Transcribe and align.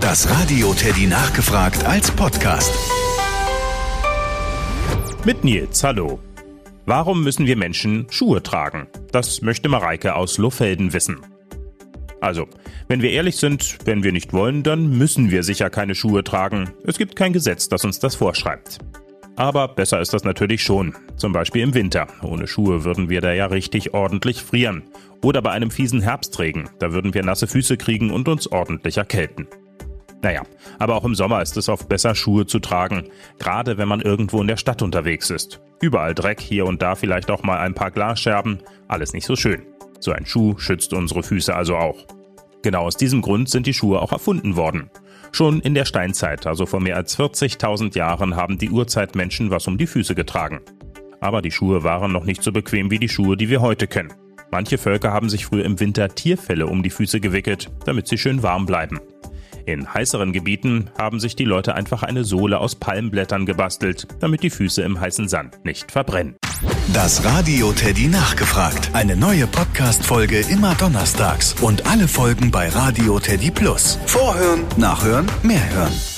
Das 0.00 0.30
Radio 0.30 0.72
Teddy 0.74 1.06
nachgefragt 1.06 1.84
als 1.84 2.10
Podcast. 2.10 2.72
Mit 5.24 5.42
Nils, 5.44 5.82
hallo. 5.82 6.20
Warum 6.86 7.24
müssen 7.24 7.46
wir 7.46 7.56
Menschen 7.56 8.06
Schuhe 8.08 8.42
tragen? 8.42 8.86
Das 9.10 9.42
möchte 9.42 9.68
Mareike 9.68 10.14
aus 10.14 10.38
Lohfelden 10.38 10.92
wissen. 10.92 11.18
Also, 12.20 12.46
wenn 12.86 13.02
wir 13.02 13.10
ehrlich 13.10 13.36
sind, 13.36 13.78
wenn 13.84 14.04
wir 14.04 14.12
nicht 14.12 14.32
wollen, 14.32 14.62
dann 14.62 14.96
müssen 14.96 15.30
wir 15.30 15.42
sicher 15.42 15.68
keine 15.68 15.94
Schuhe 15.94 16.22
tragen. 16.22 16.70
Es 16.84 16.96
gibt 16.96 17.16
kein 17.16 17.32
Gesetz, 17.32 17.68
das 17.68 17.84
uns 17.84 17.98
das 17.98 18.14
vorschreibt. 18.14 18.78
Aber 19.34 19.68
besser 19.68 20.00
ist 20.00 20.14
das 20.14 20.24
natürlich 20.24 20.62
schon. 20.62 20.94
Zum 21.16 21.32
Beispiel 21.32 21.62
im 21.62 21.74
Winter. 21.74 22.06
Ohne 22.22 22.46
Schuhe 22.46 22.84
würden 22.84 23.08
wir 23.08 23.20
da 23.20 23.32
ja 23.32 23.46
richtig 23.46 23.94
ordentlich 23.94 24.42
frieren. 24.42 24.82
Oder 25.22 25.42
bei 25.42 25.50
einem 25.50 25.70
fiesen 25.70 26.00
Herbstregen. 26.00 26.70
Da 26.78 26.92
würden 26.92 27.14
wir 27.14 27.24
nasse 27.24 27.46
Füße 27.46 27.76
kriegen 27.76 28.10
und 28.10 28.28
uns 28.28 28.50
ordentlich 28.50 28.96
erkälten. 28.96 29.46
Naja, 30.22 30.42
aber 30.78 30.96
auch 30.96 31.04
im 31.04 31.14
Sommer 31.14 31.42
ist 31.42 31.56
es 31.56 31.68
oft 31.68 31.88
besser, 31.88 32.14
Schuhe 32.14 32.46
zu 32.46 32.58
tragen. 32.58 33.08
Gerade 33.38 33.78
wenn 33.78 33.88
man 33.88 34.00
irgendwo 34.00 34.40
in 34.40 34.48
der 34.48 34.56
Stadt 34.56 34.82
unterwegs 34.82 35.30
ist. 35.30 35.60
Überall 35.80 36.14
Dreck, 36.14 36.40
hier 36.40 36.66
und 36.66 36.82
da 36.82 36.96
vielleicht 36.96 37.30
auch 37.30 37.44
mal 37.44 37.58
ein 37.58 37.74
paar 37.74 37.90
Glasscherben. 37.90 38.58
Alles 38.88 39.12
nicht 39.12 39.26
so 39.26 39.36
schön. 39.36 39.62
So 40.00 40.12
ein 40.12 40.26
Schuh 40.26 40.58
schützt 40.58 40.92
unsere 40.92 41.22
Füße 41.22 41.54
also 41.54 41.76
auch. 41.76 42.06
Genau 42.62 42.82
aus 42.82 42.96
diesem 42.96 43.22
Grund 43.22 43.48
sind 43.48 43.66
die 43.66 43.74
Schuhe 43.74 44.00
auch 44.00 44.10
erfunden 44.10 44.56
worden. 44.56 44.90
Schon 45.30 45.60
in 45.60 45.74
der 45.74 45.84
Steinzeit, 45.84 46.46
also 46.46 46.66
vor 46.66 46.80
mehr 46.80 46.96
als 46.96 47.18
40.000 47.18 47.96
Jahren, 47.96 48.34
haben 48.34 48.58
die 48.58 48.70
Urzeitmenschen 48.70 49.50
was 49.50 49.68
um 49.68 49.78
die 49.78 49.86
Füße 49.86 50.14
getragen. 50.14 50.60
Aber 51.20 51.42
die 51.42 51.50
Schuhe 51.50 51.84
waren 51.84 52.12
noch 52.12 52.24
nicht 52.24 52.42
so 52.42 52.50
bequem 52.50 52.90
wie 52.90 52.98
die 52.98 53.08
Schuhe, 53.08 53.36
die 53.36 53.48
wir 53.48 53.60
heute 53.60 53.86
kennen. 53.86 54.12
Manche 54.50 54.78
Völker 54.78 55.12
haben 55.12 55.28
sich 55.28 55.46
früher 55.46 55.64
im 55.64 55.78
Winter 55.78 56.08
Tierfelle 56.08 56.66
um 56.66 56.82
die 56.82 56.90
Füße 56.90 57.20
gewickelt, 57.20 57.70
damit 57.84 58.08
sie 58.08 58.18
schön 58.18 58.42
warm 58.42 58.66
bleiben. 58.66 59.00
In 59.68 59.92
heißeren 59.92 60.32
Gebieten 60.32 60.88
haben 60.96 61.20
sich 61.20 61.36
die 61.36 61.44
Leute 61.44 61.74
einfach 61.74 62.02
eine 62.02 62.24
Sohle 62.24 62.58
aus 62.58 62.76
Palmblättern 62.76 63.44
gebastelt, 63.44 64.08
damit 64.18 64.42
die 64.42 64.48
Füße 64.48 64.80
im 64.80 64.98
heißen 64.98 65.28
Sand 65.28 65.62
nicht 65.62 65.92
verbrennen. 65.92 66.36
Das 66.94 67.22
Radio 67.22 67.72
Teddy 67.72 68.08
nachgefragt. 68.08 68.88
Eine 68.94 69.14
neue 69.14 69.46
Podcast-Folge 69.46 70.40
immer 70.50 70.74
donnerstags 70.76 71.54
und 71.60 71.86
alle 71.86 72.08
Folgen 72.08 72.50
bei 72.50 72.70
Radio 72.70 73.20
Teddy 73.20 73.50
Plus. 73.50 73.98
Vorhören, 74.06 74.64
nachhören, 74.78 75.26
mehr 75.42 75.70
hören. 75.74 76.17